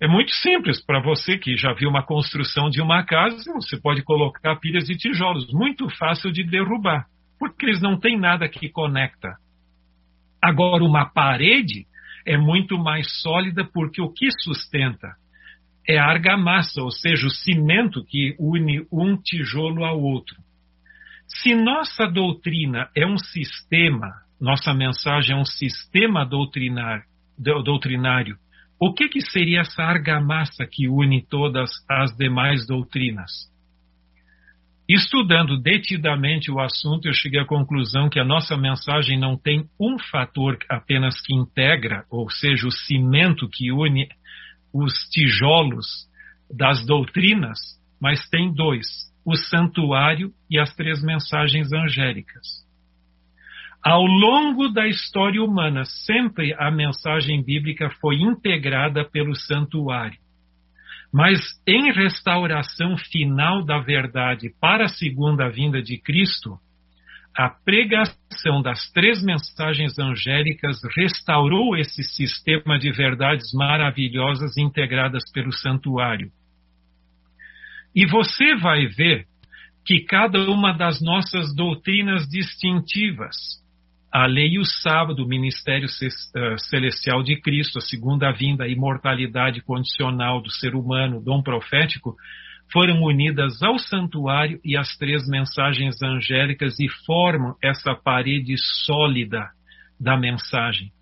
[0.03, 4.03] é muito simples para você que já viu uma construção de uma casa, você pode
[4.03, 7.07] colocar pilhas de tijolos, muito fácil de derrubar,
[7.39, 9.37] porque eles não têm nada que conecta.
[10.43, 11.87] Agora, uma parede
[12.27, 15.15] é muito mais sólida porque o que sustenta
[15.89, 20.35] é a argamassa, ou seja, o cimento que une um tijolo ao outro.
[21.29, 24.11] Se nossa doutrina é um sistema,
[24.41, 27.05] nossa mensagem é um sistema doutrinar,
[27.39, 28.37] doutrinário
[28.85, 33.31] o que, que seria essa argamassa que une todas as demais doutrinas?
[34.89, 40.01] Estudando detidamente o assunto, eu cheguei à conclusão que a nossa mensagem não tem um
[40.11, 44.09] fator apenas que integra, ou seja, o cimento que une
[44.75, 45.87] os tijolos
[46.51, 47.61] das doutrinas,
[48.01, 48.89] mas tem dois:
[49.25, 52.62] o santuário e as três mensagens angélicas.
[53.85, 60.19] Ao longo da história humana, sempre a mensagem bíblica foi integrada pelo santuário.
[61.13, 66.59] Mas em restauração final da verdade para a segunda vinda de Cristo,
[67.37, 76.31] a pregação das três mensagens angélicas restaurou esse sistema de verdades maravilhosas integradas pelo santuário.
[77.95, 79.27] E você vai ver
[79.85, 83.62] que cada uma das nossas doutrinas distintivas,
[84.13, 88.69] a lei e o sábado, o ministério eh, celestial de Cristo, a segunda vinda, a
[88.69, 92.15] imortalidade condicional do ser humano, o dom profético,
[92.71, 99.49] foram unidas ao santuário e às três mensagens angélicas e formam essa parede sólida
[99.99, 100.93] da mensagem.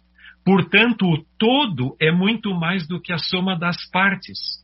[0.44, 4.59] Portanto, o todo é muito mais do que a soma das partes.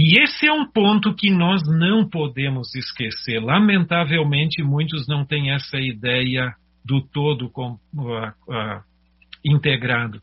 [0.00, 3.40] E esse é um ponto que nós não podemos esquecer.
[3.40, 8.80] Lamentavelmente, muitos não têm essa ideia do todo com, uh, uh,
[9.44, 10.22] integrado.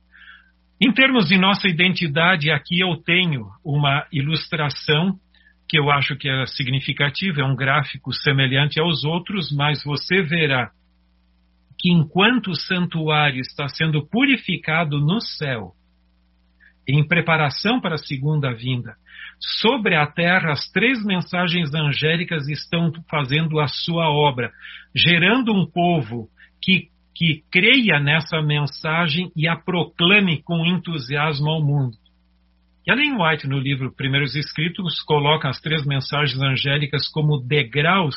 [0.80, 5.20] Em termos de nossa identidade, aqui eu tenho uma ilustração
[5.68, 10.72] que eu acho que é significativa, é um gráfico semelhante aos outros, mas você verá
[11.78, 15.74] que enquanto o santuário está sendo purificado no céu,
[16.88, 18.96] em preparação para a segunda vinda,
[19.62, 24.52] sobre a terra as três mensagens angélicas estão fazendo a sua obra,
[24.96, 26.30] gerando um povo
[26.62, 31.96] que que creia nessa mensagem e a proclame com entusiasmo ao mundo.
[32.86, 38.16] E Ellen White, no livro Primeiros Escritos, coloca as três mensagens angélicas como degraus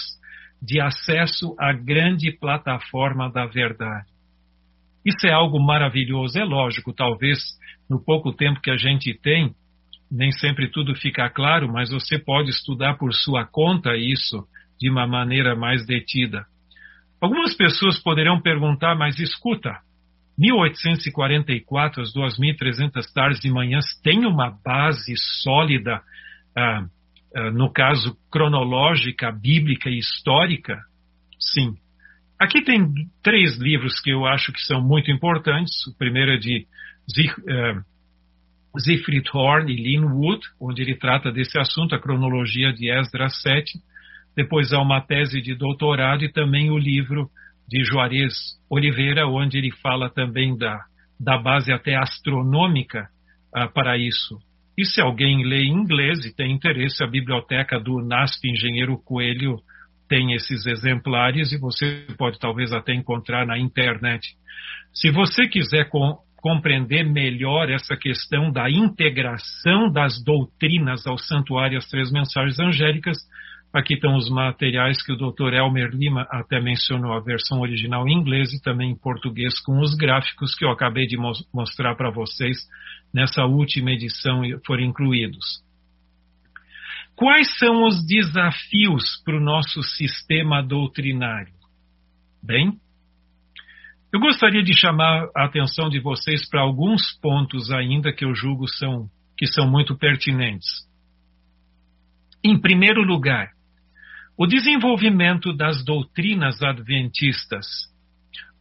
[0.61, 4.09] de acesso à grande plataforma da verdade.
[5.07, 7.39] Isso é algo maravilhoso, é lógico, talvez
[7.89, 9.55] no pouco tempo que a gente tem,
[10.11, 14.47] nem sempre tudo fica claro, mas você pode estudar por sua conta isso
[14.81, 16.47] de uma maneira mais detida.
[17.21, 19.77] Algumas pessoas poderão perguntar, mas escuta,
[20.39, 26.01] 1844, as 2.300 tardes e manhãs, tem uma base sólida,
[26.57, 26.87] ah,
[27.35, 30.81] ah, no caso cronológica, bíblica e histórica?
[31.41, 31.77] Sim.
[32.39, 32.87] Aqui tem
[33.21, 35.87] três livros que eu acho que são muito importantes.
[35.89, 36.67] O primeiro é de
[38.79, 43.79] Siegfried Horn e Lynn Wood, onde ele trata desse assunto, a cronologia de Esdras 7.
[44.37, 47.29] Depois há uma tese de doutorado e também o livro
[47.69, 48.33] de Juarez
[48.71, 50.79] Oliveira, onde ele fala também da,
[51.19, 53.09] da base até astronômica
[53.57, 54.39] uh, para isso.
[54.77, 59.57] E se alguém lê em inglês e tem interesse, a biblioteca do NASP Engenheiro Coelho
[60.09, 64.37] tem esses exemplares e você pode talvez até encontrar na internet.
[64.95, 71.87] Se você quiser com, compreender melhor essa questão da integração das doutrinas ao santuário as
[71.89, 73.19] três mensagens angélicas,
[73.73, 75.53] Aqui estão os materiais que o Dr.
[75.53, 79.95] Elmer Lima até mencionou, a versão original em inglês e também em português, com os
[79.95, 82.57] gráficos que eu acabei de mo mostrar para vocês
[83.13, 85.63] nessa última edição foram incluídos.
[87.15, 91.53] Quais são os desafios para o nosso sistema doutrinário?
[92.43, 92.73] Bem,
[94.13, 98.67] eu gostaria de chamar a atenção de vocês para alguns pontos ainda que eu julgo
[98.67, 100.67] são, que são muito pertinentes.
[102.43, 103.51] Em primeiro lugar,
[104.37, 107.67] o desenvolvimento das doutrinas adventistas,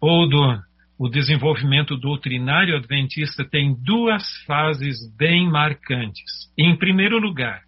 [0.01, 0.59] ou do
[0.99, 6.51] o desenvolvimento doutrinário adventista, tem duas fases bem marcantes.
[6.57, 7.61] Em primeiro lugar,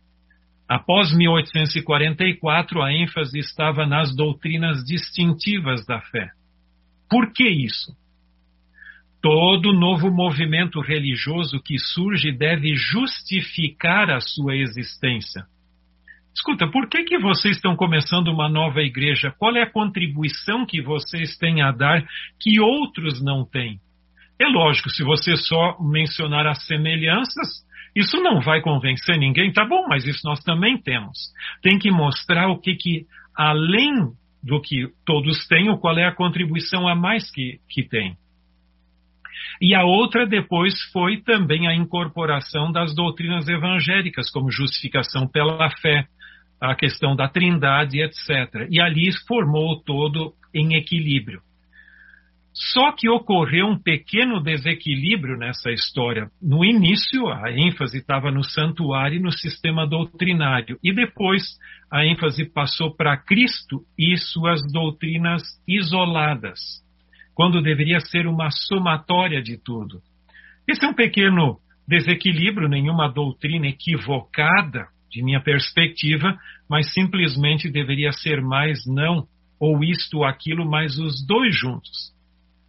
[0.67, 6.31] após 1844, a ênfase estava nas doutrinas distintivas da fé.
[7.09, 7.97] Por que isso?
[9.21, 15.43] Todo novo movimento religioso que surge deve justificar a sua existência.
[16.33, 19.33] Escuta, por que, que vocês estão começando uma nova igreja?
[19.37, 22.05] Qual é a contribuição que vocês têm a dar
[22.39, 23.79] que outros não têm?
[24.39, 29.85] É lógico, se você só mencionar as semelhanças, isso não vai convencer ninguém, tá bom,
[29.89, 31.17] mas isso nós também temos.
[31.61, 34.13] Tem que mostrar o que, que além
[34.43, 38.15] do que todos têm, qual é a contribuição a mais que, que tem.
[39.61, 46.07] E a outra depois foi também a incorporação das doutrinas evangélicas, como justificação pela fé,
[46.61, 48.67] a questão da trindade, etc.
[48.69, 51.41] E ali formou o todo em equilíbrio.
[52.53, 56.29] Só que ocorreu um pequeno desequilíbrio nessa história.
[56.41, 61.43] No início, a ênfase estava no santuário e no sistema doutrinário, e depois
[61.91, 66.59] a ênfase passou para Cristo e suas doutrinas isoladas,
[67.33, 70.01] quando deveria ser uma somatória de tudo.
[70.67, 76.37] Esse é um pequeno desequilíbrio, nenhuma doutrina equivocada de minha perspectiva,
[76.69, 79.27] mas simplesmente deveria ser mais não
[79.59, 82.13] ou isto ou aquilo, mas os dois juntos.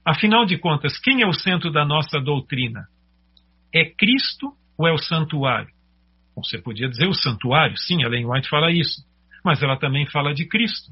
[0.05, 2.87] Afinal de contas, quem é o centro da nossa doutrina?
[3.75, 5.71] É Cristo ou é o santuário?
[6.37, 9.03] Você podia dizer o santuário, sim, Ellen White fala isso,
[9.45, 10.91] mas ela também fala de Cristo.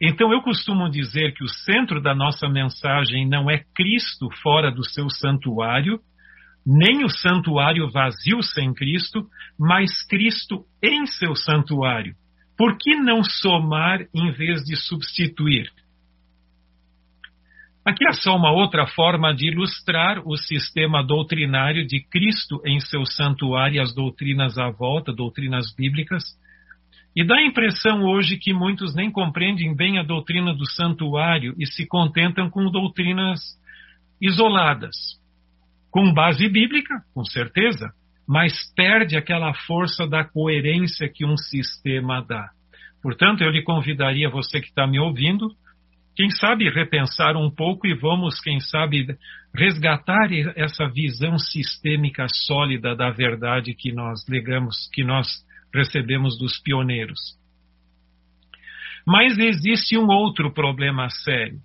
[0.00, 4.84] Então eu costumo dizer que o centro da nossa mensagem não é Cristo fora do
[4.84, 6.00] seu santuário,
[6.66, 9.26] nem o santuário vazio sem Cristo,
[9.58, 12.14] mas Cristo em seu santuário.
[12.56, 15.70] Por que não somar em vez de substituir?
[17.90, 23.04] Aqui é só uma outra forma de ilustrar o sistema doutrinário de Cristo em seu
[23.04, 26.22] santuário e as doutrinas à volta, doutrinas bíblicas.
[27.16, 31.66] E dá a impressão hoje que muitos nem compreendem bem a doutrina do santuário e
[31.66, 33.40] se contentam com doutrinas
[34.22, 34.94] isoladas.
[35.90, 37.90] Com base bíblica, com certeza,
[38.24, 42.50] mas perde aquela força da coerência que um sistema dá.
[43.02, 45.48] Portanto, eu lhe convidaria, você que está me ouvindo,
[46.16, 49.06] quem sabe repensar um pouco e vamos, quem sabe,
[49.54, 55.26] resgatar essa visão sistêmica sólida da verdade que nós legamos, que nós
[55.74, 57.18] recebemos dos pioneiros.
[59.06, 61.58] Mas existe um outro problema sério.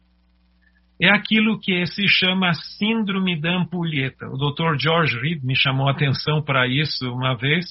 [1.01, 4.27] É aquilo que se chama síndrome da ampulheta.
[4.27, 4.79] O Dr.
[4.79, 7.65] George Reed me chamou a atenção para isso uma vez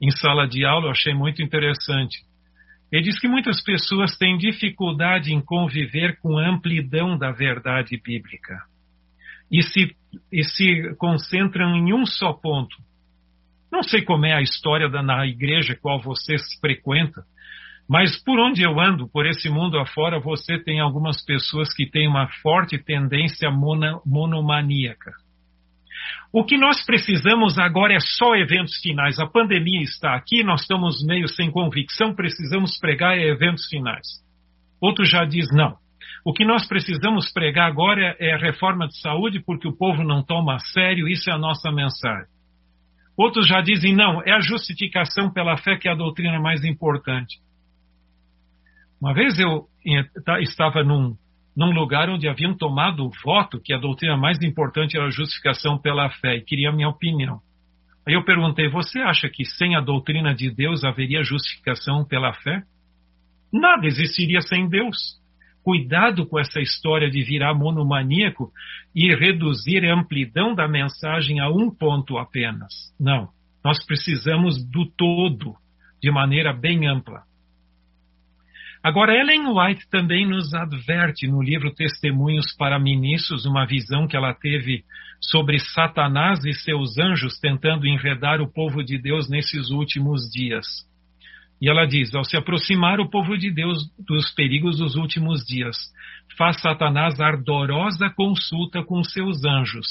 [0.00, 2.18] em sala de aula, eu achei muito interessante.
[2.90, 8.58] Ele diz que muitas pessoas têm dificuldade em conviver com a amplidão da verdade bíblica
[9.50, 9.96] e se,
[10.32, 12.76] e se concentram em um só ponto.
[13.70, 17.22] Não sei como é a história da, na igreja qual você frequenta,
[17.88, 22.08] mas por onde eu ando, por esse mundo afora, você tem algumas pessoas que têm
[22.08, 25.12] uma forte tendência monomaníaca.
[26.32, 29.18] O que nós precisamos agora é só eventos finais.
[29.18, 34.06] A pandemia está aqui, nós estamos meio sem convicção, precisamos pregar eventos finais.
[34.80, 35.76] Outro já diz não.
[36.24, 40.22] O que nós precisamos pregar agora é a reforma de saúde, porque o povo não
[40.22, 42.28] toma a sério, isso é a nossa mensagem.
[43.16, 47.38] Outros já dizem não, é a justificação pela fé que é a doutrina mais importante.
[49.00, 49.66] Uma vez eu
[50.40, 51.16] estava num,
[51.56, 55.78] num lugar onde haviam tomado o voto que a doutrina mais importante era a justificação
[55.78, 57.40] pela fé e queria a minha opinião.
[58.06, 62.62] Aí eu perguntei: você acha que sem a doutrina de Deus haveria justificação pela fé?
[63.52, 65.18] Nada existiria sem Deus.
[65.62, 68.50] Cuidado com essa história de virar monomaníaco
[68.94, 72.72] e reduzir a amplidão da mensagem a um ponto apenas.
[72.98, 73.28] Não.
[73.62, 75.54] Nós precisamos do todo,
[76.02, 77.22] de maneira bem ampla.
[78.82, 84.32] Agora, Ellen White também nos adverte no livro Testemunhos para Ministros, uma visão que ela
[84.32, 84.84] teve
[85.20, 90.64] sobre Satanás e seus anjos tentando enredar o povo de Deus nesses últimos dias.
[91.60, 95.76] E ela diz: ao se aproximar o povo de Deus dos perigos dos últimos dias,
[96.38, 99.86] faz Satanás ardorosa consulta com seus anjos,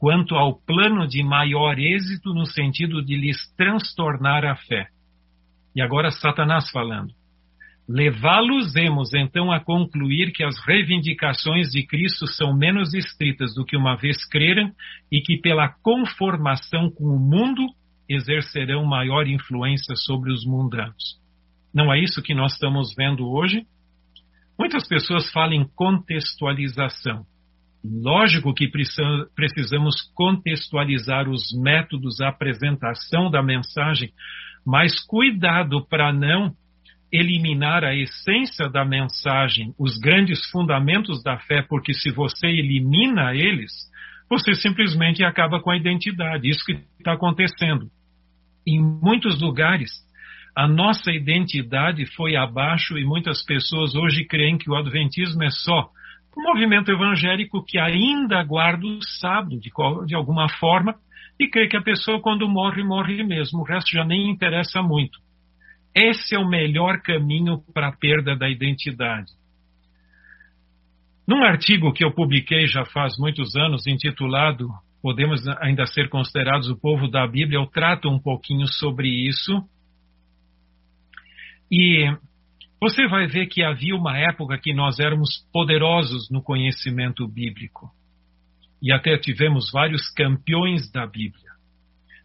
[0.00, 4.88] quanto ao plano de maior êxito no sentido de lhes transtornar a fé.
[5.76, 7.21] E agora Satanás falando.
[7.88, 13.96] Levá-los-emos então a concluir que as reivindicações de Cristo são menos estritas do que uma
[13.96, 14.70] vez creram
[15.10, 17.66] e que, pela conformação com o mundo,
[18.08, 21.20] exercerão maior influência sobre os mundanos.
[21.74, 23.66] Não é isso que nós estamos vendo hoje?
[24.58, 27.24] Muitas pessoas falam em contextualização.
[27.84, 28.70] Lógico que
[29.34, 34.12] precisamos contextualizar os métodos, a apresentação da mensagem,
[34.64, 36.54] mas cuidado para não
[37.12, 43.70] eliminar a essência da mensagem, os grandes fundamentos da fé, porque se você elimina eles,
[44.30, 46.48] você simplesmente acaba com a identidade.
[46.48, 47.90] Isso que está acontecendo.
[48.66, 49.90] Em muitos lugares,
[50.56, 55.90] a nossa identidade foi abaixo e muitas pessoas hoje creem que o Adventismo é só
[56.36, 59.70] um movimento evangélico que ainda guarda o sábado de,
[60.06, 60.94] de alguma forma
[61.38, 63.60] e crê que a pessoa, quando morre, morre mesmo.
[63.60, 65.18] O resto já nem interessa muito.
[65.94, 69.30] Esse é o melhor caminho para a perda da identidade.
[71.26, 74.68] Num artigo que eu publiquei já faz muitos anos, intitulado
[75.02, 79.52] Podemos ainda ser considerados o povo da Bíblia, eu trato um pouquinho sobre isso.
[81.68, 82.08] E
[82.80, 87.90] você vai ver que havia uma época que nós éramos poderosos no conhecimento bíblico.
[88.80, 91.50] E até tivemos vários campeões da Bíblia.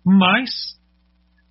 [0.05, 0.77] Mas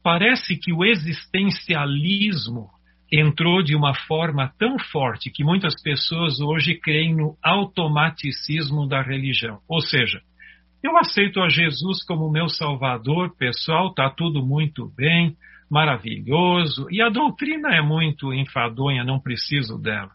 [0.06, 2.68] parece que o existencialismo
[3.12, 9.58] entrou de uma forma tão forte que muitas pessoas hoje creem no automaticismo da religião.
[9.68, 10.20] Ou seja,
[10.80, 15.34] eu aceito a Jesus como meu salvador, pessoal, está tudo muito bem,
[15.68, 20.12] maravilhoso, e a doutrina é muito enfadonha, não preciso dela.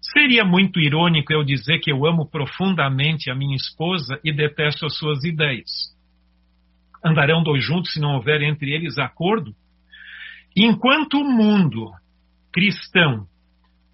[0.00, 4.96] Seria muito irônico eu dizer que eu amo profundamente a minha esposa e detesto as
[4.96, 5.99] suas ideias
[7.04, 9.52] andarão dois juntos se não houver entre eles acordo?
[10.56, 11.90] Enquanto o mundo
[12.52, 13.26] cristão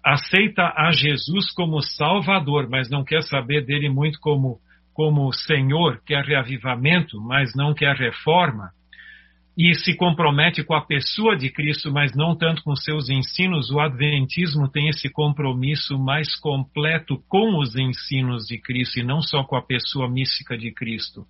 [0.03, 4.59] aceita a Jesus como Salvador, mas não quer saber dele muito como,
[4.93, 8.71] como Senhor, quer reavivamento, mas não quer reforma,
[9.57, 13.79] e se compromete com a pessoa de Cristo, mas não tanto com seus ensinos, o
[13.79, 19.55] Adventismo tem esse compromisso mais completo com os ensinos de Cristo e não só com
[19.55, 21.25] a pessoa mística de Cristo.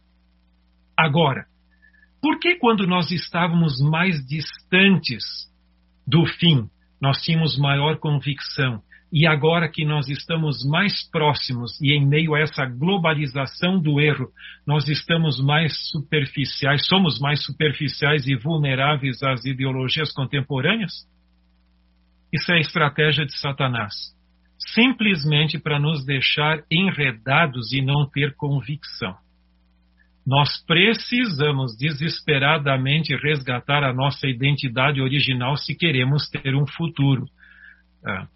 [0.96, 1.46] Agora,
[2.28, 5.24] por que quando nós estávamos mais distantes
[6.06, 6.68] do fim,
[7.02, 8.82] nós tínhamos maior convicção?
[9.14, 14.28] E agora que nós estamos mais próximos e em meio a essa globalização do erro,
[14.68, 20.92] nós estamos mais superficiais, somos mais superficiais e vulneráveis às ideologias contemporâneas?
[22.34, 23.94] Isso é a estratégia de Satanás.
[24.74, 29.16] Simplesmente para nos deixar enredados e não ter convicção.
[30.28, 37.24] Nós precisamos desesperadamente resgatar a nossa identidade original se queremos ter um futuro.
[38.06, 38.28] Ah.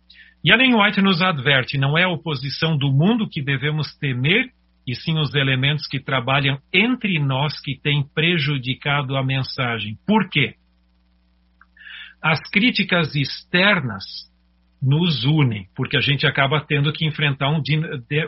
[0.41, 4.51] E Ellen White nos adverte: não é a oposição do mundo que devemos temer,
[4.87, 9.97] e sim os elementos que trabalham entre nós que têm prejudicado a mensagem.
[10.07, 10.55] Por quê?
[12.23, 14.31] As críticas externas
[14.81, 17.61] nos unem, porque a gente acaba tendo que enfrentar um,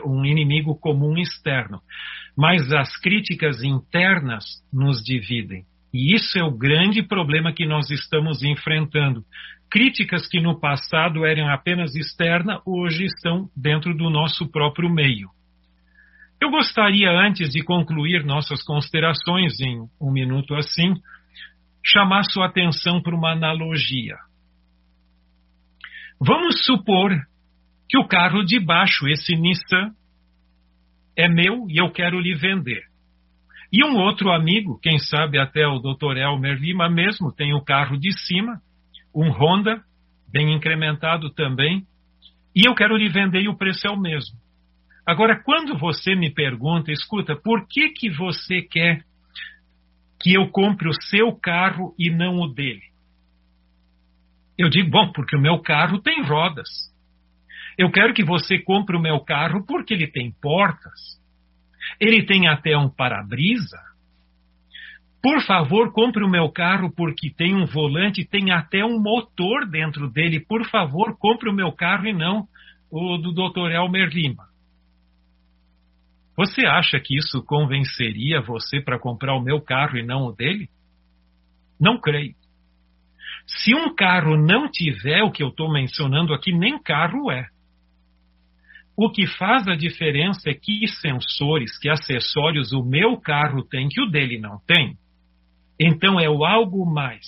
[0.04, 1.80] um inimigo comum externo.
[2.36, 5.64] Mas as críticas internas nos dividem.
[5.92, 9.24] E isso é o grande problema que nós estamos enfrentando
[9.74, 15.28] críticas que no passado eram apenas externas, hoje estão dentro do nosso próprio meio.
[16.40, 20.94] Eu gostaria, antes de concluir nossas considerações em um minuto assim,
[21.84, 24.14] chamar sua atenção para uma analogia.
[26.20, 27.10] Vamos supor
[27.88, 29.90] que o carro de baixo, esse Nissan,
[31.16, 32.82] é meu e eu quero lhe vender.
[33.72, 36.16] E um outro amigo, quem sabe até o Dr.
[36.16, 38.60] Elmer Lima mesmo, tem o carro de cima
[39.14, 39.80] um Honda,
[40.30, 41.86] bem incrementado também,
[42.54, 44.36] e eu quero lhe vender e o preço é o mesmo.
[45.06, 49.04] Agora, quando você me pergunta, escuta, por que, que você quer
[50.20, 52.82] que eu compre o seu carro e não o dele?
[54.56, 56.68] Eu digo, bom, porque o meu carro tem rodas.
[57.78, 61.20] Eu quero que você compre o meu carro porque ele tem portas.
[62.00, 63.78] Ele tem até um para-brisa.
[65.22, 70.10] Por favor, compre o meu carro porque tem um volante, tem até um motor dentro
[70.10, 70.38] dele.
[70.38, 72.46] Por favor, compre o meu carro e não
[72.90, 73.70] o do Dr.
[73.70, 74.44] Elmer Lima.
[76.36, 80.68] Você acha que isso convenceria você para comprar o meu carro e não o dele?
[81.80, 82.34] Não creio.
[83.46, 87.46] Se um carro não tiver o que eu estou mencionando aqui, nem carro é.
[88.96, 94.00] O que faz a diferença é que sensores, que acessórios o meu carro tem que
[94.00, 94.96] o dele não tem.
[95.78, 97.26] Então é o algo mais.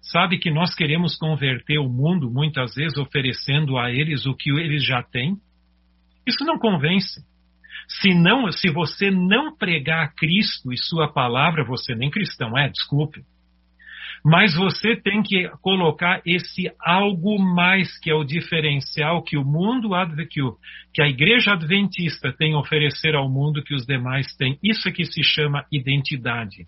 [0.00, 4.84] Sabe que nós queremos converter o mundo muitas vezes oferecendo a eles o que eles
[4.84, 5.36] já têm?
[6.26, 7.20] Isso não convence.
[7.86, 13.22] Se não, se você não pregar Cristo e sua palavra, você nem cristão é, desculpe.
[14.24, 19.90] Mas você tem que colocar esse algo mais que é o diferencial que o mundo
[20.30, 20.56] que, o,
[20.92, 24.58] que a igreja adventista tem a oferecer ao mundo que os demais têm.
[24.62, 26.66] Isso é que se chama identidade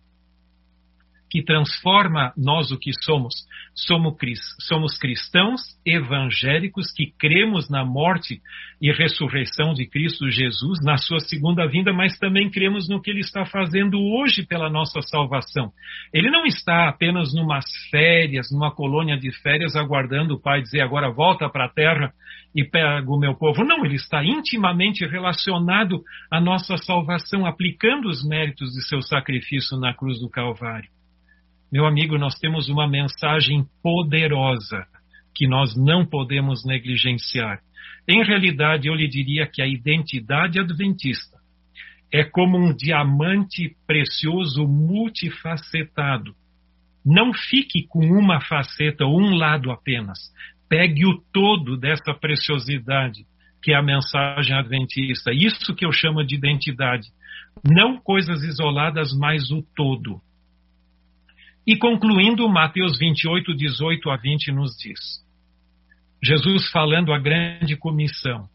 [1.30, 3.32] que transforma nós o que somos.
[3.72, 8.40] Somos cristãos evangélicos que cremos na morte
[8.82, 13.20] e ressurreição de Cristo Jesus, na sua segunda vinda, mas também cremos no que ele
[13.20, 15.70] está fazendo hoje pela nossa salvação.
[16.12, 21.12] Ele não está apenas numas férias, numa colônia de férias, aguardando o Pai dizer agora
[21.12, 22.12] volta para a terra
[22.54, 23.64] e pega o meu povo.
[23.64, 29.94] Não, ele está intimamente relacionado à nossa salvação, aplicando os méritos de seu sacrifício na
[29.94, 30.90] cruz do Calvário.
[31.72, 34.86] Meu amigo, nós temos uma mensagem poderosa
[35.34, 37.60] que nós não podemos negligenciar.
[38.08, 41.38] Em realidade, eu lhe diria que a identidade adventista
[42.12, 46.34] é como um diamante precioso multifacetado.
[47.06, 50.18] Não fique com uma faceta ou um lado apenas.
[50.68, 53.24] Pegue o todo dessa preciosidade
[53.62, 55.32] que é a mensagem adventista.
[55.32, 57.08] Isso que eu chamo de identidade.
[57.64, 60.20] Não coisas isoladas, mas o todo.
[61.66, 64.98] E concluindo, Mateus 28, 18 a 20 nos diz:
[66.22, 68.48] Jesus falando a grande comissão.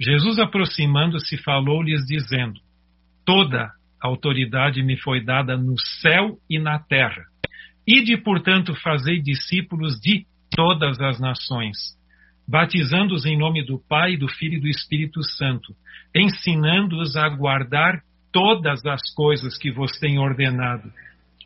[0.00, 2.60] Jesus aproximando-se falou-lhes dizendo:
[3.24, 3.70] Toda
[4.00, 7.24] autoridade me foi dada no céu e na terra.
[7.86, 11.76] Ide, portanto, fazei discípulos de todas as nações,
[12.46, 15.74] batizando-os em nome do Pai, do Filho e do Espírito Santo,
[16.14, 20.92] ensinando-os a guardar todas as coisas que vos tenho ordenado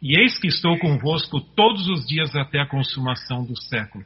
[0.03, 4.05] e eis que estou convosco todos os dias até a consumação do século.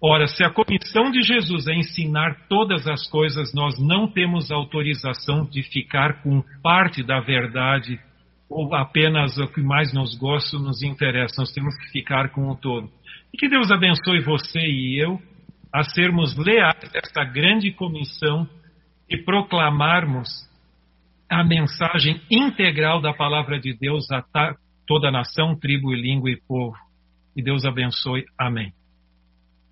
[0.00, 5.44] Ora, se a comissão de Jesus é ensinar todas as coisas, nós não temos autorização
[5.44, 8.00] de ficar com parte da verdade
[8.48, 11.36] ou apenas o que mais nos gosta, nos interessa.
[11.38, 12.90] Nós temos que ficar com o todo.
[13.32, 15.20] E que Deus abençoe você e eu
[15.72, 18.46] a sermos leais a esta grande comissão
[19.08, 20.28] e proclamarmos
[21.30, 24.20] a mensagem integral da palavra de Deus a
[24.86, 26.76] toda nação, tribo, língua e povo.
[27.34, 28.24] E Deus abençoe.
[28.38, 28.72] Amém.